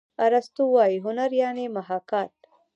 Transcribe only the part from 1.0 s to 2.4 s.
هنر یعني محاکات.